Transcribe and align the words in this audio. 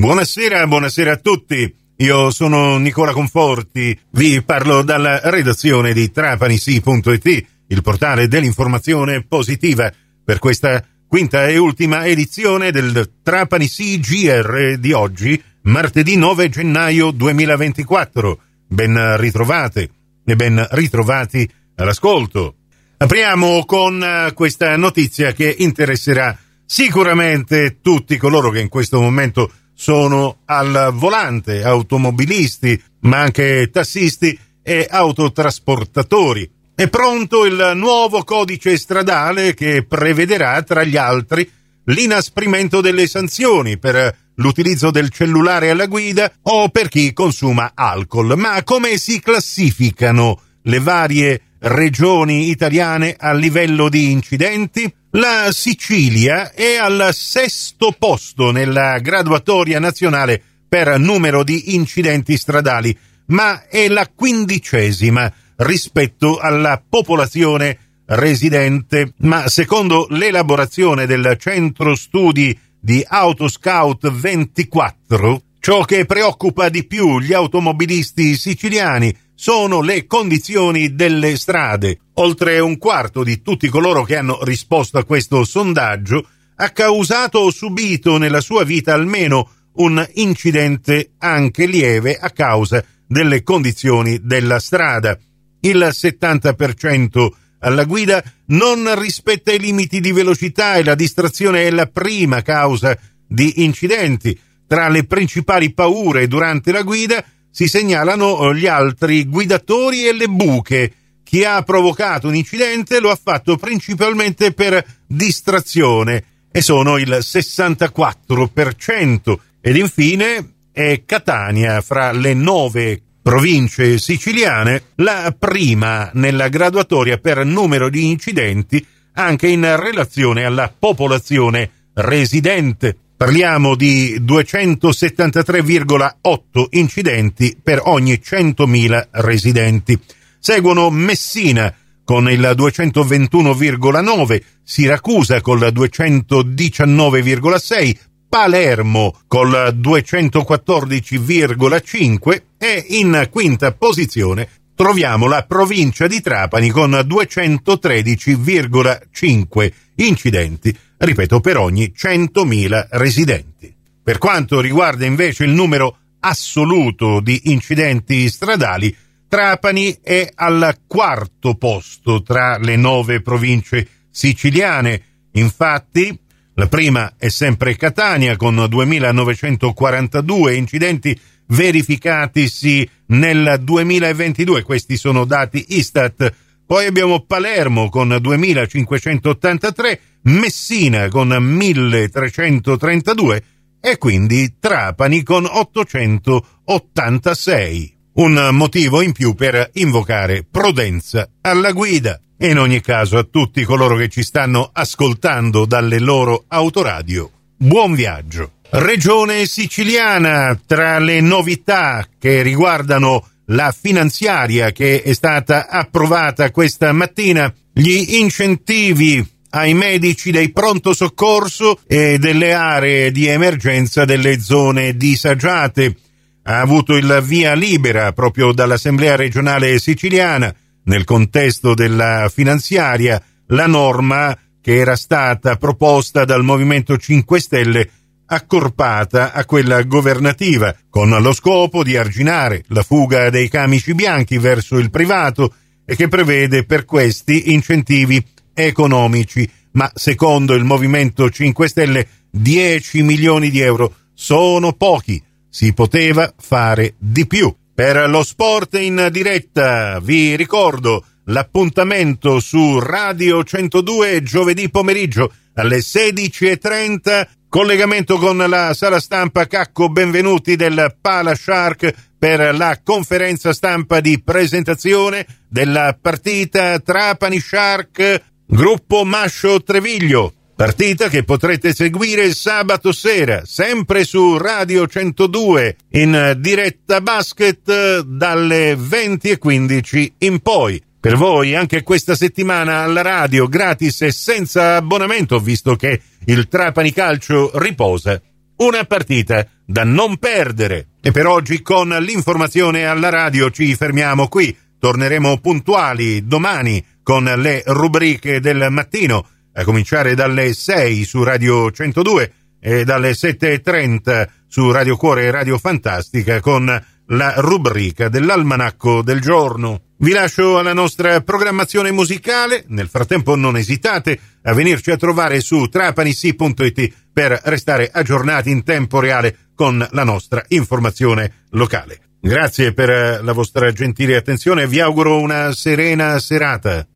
Buonasera, 0.00 0.64
buonasera 0.68 1.14
a 1.14 1.16
tutti. 1.16 1.74
Io 1.96 2.30
sono 2.30 2.78
Nicola 2.78 3.10
Conforti, 3.10 3.98
vi 4.12 4.40
parlo 4.44 4.84
dalla 4.84 5.18
redazione 5.24 5.92
di 5.92 6.12
trapanisi.it, 6.12 7.46
il 7.66 7.82
portale 7.82 8.28
dell'informazione 8.28 9.24
positiva, 9.24 9.92
per 10.24 10.38
questa 10.38 10.84
quinta 11.08 11.48
e 11.48 11.56
ultima 11.56 12.06
edizione 12.06 12.70
del 12.70 13.14
Trapanisi 13.24 13.98
GR 13.98 14.76
di 14.78 14.92
oggi, 14.92 15.42
martedì 15.62 16.16
9 16.16 16.48
gennaio 16.48 17.10
2024. 17.10 18.38
Ben 18.68 19.16
ritrovate 19.16 19.90
e 20.24 20.36
ben 20.36 20.64
ritrovati 20.70 21.50
all'ascolto. 21.74 22.54
Apriamo 22.98 23.64
con 23.64 24.30
questa 24.32 24.76
notizia 24.76 25.32
che 25.32 25.52
interesserà 25.58 26.38
sicuramente 26.64 27.80
tutti 27.82 28.16
coloro 28.16 28.50
che 28.50 28.60
in 28.60 28.68
questo 28.68 29.00
momento 29.00 29.50
sono 29.80 30.38
al 30.46 30.90
volante, 30.92 31.62
automobilisti, 31.62 32.82
ma 33.02 33.20
anche 33.20 33.70
tassisti 33.72 34.36
e 34.60 34.88
autotrasportatori. 34.90 36.50
È 36.74 36.88
pronto 36.88 37.44
il 37.44 37.74
nuovo 37.76 38.24
codice 38.24 38.76
stradale 38.76 39.54
che 39.54 39.84
prevederà, 39.86 40.60
tra 40.62 40.82
gli 40.82 40.96
altri, 40.96 41.48
l'inasprimento 41.84 42.80
delle 42.80 43.06
sanzioni 43.06 43.78
per 43.78 44.16
l'utilizzo 44.34 44.90
del 44.90 45.10
cellulare 45.10 45.70
alla 45.70 45.86
guida 45.86 46.32
o 46.42 46.70
per 46.70 46.88
chi 46.88 47.12
consuma 47.12 47.70
alcol. 47.74 48.36
Ma 48.36 48.64
come 48.64 48.98
si 48.98 49.20
classificano 49.20 50.40
le 50.62 50.80
varie 50.80 51.40
regioni 51.60 52.50
italiane 52.50 53.16
a 53.18 53.32
livello 53.32 53.88
di 53.88 54.10
incidenti? 54.10 54.92
La 55.12 55.48
Sicilia 55.52 56.52
è 56.52 56.76
al 56.76 57.10
sesto 57.12 57.94
posto 57.98 58.50
nella 58.50 58.98
graduatoria 58.98 59.78
nazionale 59.78 60.40
per 60.68 60.98
numero 60.98 61.42
di 61.42 61.74
incidenti 61.74 62.36
stradali, 62.36 62.96
ma 63.26 63.66
è 63.68 63.88
la 63.88 64.06
quindicesima 64.14 65.32
rispetto 65.56 66.38
alla 66.38 66.82
popolazione 66.86 67.78
residente. 68.06 69.14
Ma 69.18 69.48
secondo 69.48 70.06
l'elaborazione 70.10 71.06
del 71.06 71.36
centro 71.38 71.94
studi 71.94 72.58
di 72.78 73.04
Autoscout 73.06 74.10
24, 74.10 75.42
ciò 75.58 75.84
che 75.84 76.04
preoccupa 76.04 76.68
di 76.68 76.86
più 76.86 77.18
gli 77.18 77.32
automobilisti 77.32 78.36
siciliani 78.36 79.14
sono 79.40 79.82
le 79.82 80.04
condizioni 80.08 80.96
delle 80.96 81.36
strade. 81.36 82.00
Oltre 82.14 82.58
un 82.58 82.76
quarto 82.76 83.22
di 83.22 83.40
tutti 83.40 83.68
coloro 83.68 84.02
che 84.02 84.16
hanno 84.16 84.42
risposto 84.42 84.98
a 84.98 85.04
questo 85.04 85.44
sondaggio 85.44 86.26
ha 86.56 86.70
causato 86.70 87.38
o 87.38 87.50
subito 87.52 88.18
nella 88.18 88.40
sua 88.40 88.64
vita 88.64 88.94
almeno 88.94 89.48
un 89.74 90.04
incidente 90.14 91.12
anche 91.18 91.66
lieve 91.66 92.16
a 92.16 92.30
causa 92.30 92.84
delle 93.06 93.44
condizioni 93.44 94.18
della 94.24 94.58
strada. 94.58 95.16
Il 95.60 95.88
70% 95.88 97.28
alla 97.60 97.84
guida 97.84 98.20
non 98.46 98.92
rispetta 99.00 99.52
i 99.52 99.60
limiti 99.60 100.00
di 100.00 100.10
velocità 100.10 100.74
e 100.74 100.82
la 100.82 100.96
distrazione 100.96 101.62
è 101.62 101.70
la 101.70 101.86
prima 101.86 102.42
causa 102.42 102.98
di 103.24 103.62
incidenti. 103.62 104.36
Tra 104.66 104.88
le 104.88 105.04
principali 105.04 105.72
paure 105.72 106.26
durante 106.26 106.72
la 106.72 106.82
guida 106.82 107.24
si 107.50 107.66
segnalano 107.66 108.54
gli 108.54 108.66
altri 108.66 109.24
guidatori 109.24 110.06
e 110.06 110.14
le 110.14 110.28
buche. 110.28 110.92
Chi 111.22 111.44
ha 111.44 111.62
provocato 111.62 112.28
un 112.28 112.34
incidente 112.34 113.00
lo 113.00 113.10
ha 113.10 113.18
fatto 113.20 113.56
principalmente 113.56 114.52
per 114.52 114.84
distrazione 115.06 116.24
e 116.50 116.62
sono 116.62 116.96
il 116.96 117.18
64%. 117.20 119.38
Ed 119.60 119.76
infine 119.76 120.52
è 120.72 121.02
Catania 121.04 121.80
fra 121.80 122.12
le 122.12 122.34
nove 122.34 123.02
province 123.20 123.98
siciliane 123.98 124.84
la 124.96 125.34
prima 125.38 126.10
nella 126.14 126.48
graduatoria 126.48 127.18
per 127.18 127.44
numero 127.44 127.90
di 127.90 128.08
incidenti 128.08 128.86
anche 129.18 129.48
in 129.48 129.76
relazione 129.76 130.44
alla 130.44 130.72
popolazione 130.76 131.70
residente. 131.94 132.96
Parliamo 133.18 133.74
di 133.74 134.16
273,8 134.20 136.66
incidenti 136.70 137.58
per 137.60 137.80
ogni 137.82 138.22
100.000 138.24 139.08
residenti. 139.10 139.98
Seguono 140.38 140.88
Messina 140.90 141.74
con 142.04 142.30
il 142.30 142.54
221,9, 142.56 144.40
Siracusa 144.62 145.40
col 145.40 145.62
219,6, 145.62 147.96
Palermo 148.28 149.18
col 149.26 149.76
214,5 149.76 152.42
e 152.56 152.84
in 152.90 153.26
quinta 153.32 153.72
posizione 153.72 154.48
troviamo 154.78 155.26
la 155.26 155.44
provincia 155.44 156.06
di 156.06 156.20
Trapani 156.20 156.70
con 156.70 156.92
213,5 156.92 159.72
incidenti 159.96 160.72
ripeto, 160.98 161.40
per 161.40 161.56
ogni 161.56 161.92
100.000 161.96 162.88
residenti. 162.90 163.74
Per 164.02 164.18
quanto 164.18 164.60
riguarda 164.60 165.06
invece 165.06 165.44
il 165.44 165.50
numero 165.50 165.98
assoluto 166.20 167.20
di 167.20 167.40
incidenti 167.44 168.28
stradali, 168.28 168.94
Trapani 169.28 169.98
è 170.02 170.30
al 170.34 170.78
quarto 170.86 171.54
posto 171.54 172.22
tra 172.22 172.58
le 172.58 172.76
nove 172.76 173.20
province 173.20 173.86
siciliane. 174.10 175.02
Infatti, 175.32 176.18
la 176.54 176.66
prima 176.66 177.12
è 177.16 177.28
sempre 177.28 177.76
Catania 177.76 178.36
con 178.36 178.56
2.942 178.56 180.54
incidenti 180.54 181.18
verificatisi 181.48 182.88
nel 183.06 183.60
2022. 183.62 184.62
Questi 184.62 184.96
sono 184.96 185.24
dati 185.24 185.64
Istat. 185.68 186.32
Poi 186.66 186.86
abbiamo 186.86 187.24
Palermo 187.24 187.88
con 187.88 188.08
2.583 188.08 189.98
Messina 190.22 191.08
con 191.08 191.28
1332 191.28 193.42
e 193.80 193.96
quindi 193.98 194.56
Trapani 194.58 195.22
con 195.22 195.46
886. 195.46 197.96
Un 198.14 198.48
motivo 198.52 199.00
in 199.00 199.12
più 199.12 199.34
per 199.34 199.70
invocare 199.74 200.44
prudenza 200.50 201.28
alla 201.40 201.70
guida. 201.72 202.20
In 202.40 202.58
ogni 202.58 202.80
caso 202.80 203.18
a 203.18 203.24
tutti 203.24 203.64
coloro 203.64 203.96
che 203.96 204.08
ci 204.08 204.22
stanno 204.22 204.70
ascoltando 204.72 205.66
dalle 205.66 205.98
loro 205.98 206.44
autoradio, 206.48 207.30
buon 207.56 207.94
viaggio. 207.94 208.57
Regione 208.70 209.46
siciliana, 209.46 210.60
tra 210.66 210.98
le 210.98 211.22
novità 211.22 212.06
che 212.18 212.42
riguardano 212.42 213.26
la 213.46 213.72
finanziaria 213.72 214.72
che 214.72 215.02
è 215.02 215.14
stata 215.14 215.68
approvata 215.68 216.50
questa 216.50 216.92
mattina, 216.92 217.52
gli 217.72 218.16
incentivi 218.18 219.26
ai 219.50 219.72
medici 219.72 220.30
dei 220.30 220.52
pronto 220.52 220.92
soccorso 220.92 221.80
e 221.86 222.18
delle 222.18 222.52
aree 222.52 223.10
di 223.10 223.26
emergenza 223.26 224.04
delle 224.04 224.38
zone 224.38 224.98
disagiate. 224.98 225.96
Ha 226.42 226.60
avuto 226.60 226.94
il 226.94 227.22
via 227.24 227.54
libera 227.54 228.12
proprio 228.12 228.52
dall'Assemblea 228.52 229.16
regionale 229.16 229.78
siciliana 229.78 230.54
nel 230.84 231.04
contesto 231.04 231.72
della 231.72 232.30
finanziaria 232.30 233.22
la 233.46 233.66
norma 233.66 234.36
che 234.60 234.76
era 234.76 234.96
stata 234.96 235.56
proposta 235.56 236.26
dal 236.26 236.44
Movimento 236.44 236.98
5 236.98 237.40
Stelle 237.40 237.90
accorpata 238.30 239.32
a 239.32 239.44
quella 239.44 239.82
governativa, 239.82 240.74
con 240.90 241.08
lo 241.08 241.32
scopo 241.32 241.82
di 241.82 241.96
arginare 241.96 242.64
la 242.68 242.82
fuga 242.82 243.30
dei 243.30 243.48
camici 243.48 243.94
bianchi 243.94 244.38
verso 244.38 244.76
il 244.76 244.90
privato 244.90 245.54
e 245.84 245.96
che 245.96 246.08
prevede 246.08 246.64
per 246.64 246.84
questi 246.84 247.52
incentivi 247.52 248.22
economici, 248.52 249.50
ma 249.72 249.90
secondo 249.94 250.54
il 250.54 250.64
Movimento 250.64 251.30
5 251.30 251.68
Stelle 251.68 252.08
10 252.30 253.02
milioni 253.02 253.50
di 253.50 253.60
euro 253.60 253.94
sono 254.12 254.72
pochi, 254.74 255.22
si 255.48 255.72
poteva 255.72 256.32
fare 256.36 256.94
di 256.98 257.26
più. 257.26 257.54
Per 257.74 258.08
lo 258.10 258.22
sport 258.24 258.74
in 258.74 259.08
diretta 259.10 260.00
vi 260.00 260.36
ricordo 260.36 261.04
l'appuntamento 261.28 262.40
su 262.40 262.78
Radio 262.78 263.42
102 263.42 264.22
giovedì 264.22 264.70
pomeriggio 264.70 265.32
alle 265.54 265.78
16.30 265.78 267.26
collegamento 267.48 268.18
con 268.18 268.36
la 268.36 268.74
sala 268.74 269.00
stampa 269.00 269.46
Cacco 269.46 269.88
Benvenuti 269.88 270.56
del 270.56 270.96
Pala 271.00 271.34
Shark 271.34 271.92
per 272.18 272.54
la 272.56 272.80
conferenza 272.82 273.52
stampa 273.52 274.00
di 274.00 274.22
presentazione 274.22 275.26
della 275.48 275.96
partita 276.00 276.78
Trapani 276.78 277.40
Shark 277.40 278.22
Gruppo 278.46 279.04
Mascio 279.04 279.62
Treviglio. 279.62 280.32
Partita 280.56 281.08
che 281.08 281.22
potrete 281.22 281.72
seguire 281.72 282.32
sabato 282.32 282.90
sera, 282.90 283.42
sempre 283.44 284.02
su 284.02 284.36
Radio 284.38 284.88
102, 284.88 285.76
in 285.90 286.36
diretta 286.38 287.00
basket 287.00 288.00
dalle 288.00 288.74
20.15 288.74 290.12
in 290.18 290.40
poi. 290.40 290.82
Per 291.00 291.16
voi 291.16 291.54
anche 291.54 291.84
questa 291.84 292.16
settimana 292.16 292.80
alla 292.80 293.02
radio 293.02 293.46
gratis 293.46 294.02
e 294.02 294.10
senza 294.10 294.74
abbonamento, 294.74 295.38
visto 295.38 295.76
che 295.76 296.00
il 296.24 296.48
Trapani 296.48 296.92
Calcio 296.92 297.52
riposa 297.54 298.20
una 298.56 298.82
partita 298.82 299.46
da 299.64 299.84
non 299.84 300.16
perdere. 300.16 300.88
E 301.00 301.12
per 301.12 301.26
oggi 301.26 301.62
con 301.62 301.88
l'informazione 301.88 302.84
alla 302.84 303.10
radio 303.10 303.50
ci 303.50 303.74
fermiamo 303.76 304.26
qui. 304.26 304.56
Torneremo 304.78 305.38
puntuali 305.38 306.26
domani 306.26 306.84
con 307.02 307.24
le 307.24 307.62
rubriche 307.66 308.40
del 308.40 308.66
mattino, 308.70 309.26
a 309.52 309.64
cominciare 309.64 310.14
dalle 310.14 310.52
6 310.52 311.04
su 311.04 311.22
Radio 311.22 311.70
102 311.70 312.32
e 312.60 312.84
dalle 312.84 313.12
7.30 313.12 314.28
su 314.48 314.70
Radio 314.72 314.96
Cuore 314.96 315.26
e 315.26 315.30
Radio 315.30 315.58
Fantastica 315.58 316.40
con 316.40 316.84
la 317.08 317.34
rubrica 317.36 318.08
dell'almanacco 318.08 319.02
del 319.02 319.20
giorno. 319.20 319.82
Vi 319.98 320.12
lascio 320.12 320.58
alla 320.58 320.72
nostra 320.72 321.20
programmazione 321.22 321.90
musicale, 321.90 322.64
nel 322.68 322.88
frattempo 322.88 323.34
non 323.34 323.56
esitate 323.56 324.18
a 324.42 324.52
venirci 324.54 324.90
a 324.90 324.96
trovare 324.96 325.40
su 325.40 325.66
trapanissi.it 325.66 326.94
per 327.12 327.40
restare 327.44 327.90
aggiornati 327.92 328.50
in 328.50 328.62
tempo 328.62 329.00
reale 329.00 329.50
con 329.54 329.84
la 329.90 330.04
nostra 330.04 330.44
informazione 330.48 331.46
locale. 331.50 332.00
Grazie 332.20 332.72
per 332.72 333.22
la 333.22 333.32
vostra 333.32 333.72
gentile 333.72 334.16
attenzione 334.16 334.62
e 334.62 334.68
vi 334.68 334.80
auguro 334.80 335.20
una 335.20 335.52
serena 335.52 336.18
serata. 336.18 336.86